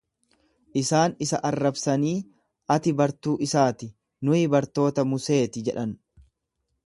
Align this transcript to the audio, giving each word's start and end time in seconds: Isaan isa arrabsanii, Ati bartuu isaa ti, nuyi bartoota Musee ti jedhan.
Isaan 0.79 1.11
isa 1.25 1.39
arrabsanii, 1.49 2.13
Ati 2.77 2.93
bartuu 3.01 3.35
isaa 3.49 3.67
ti, 3.81 3.91
nuyi 4.29 4.41
bartoota 4.57 5.05
Musee 5.11 5.41
ti 5.57 5.63
jedhan. 5.69 5.93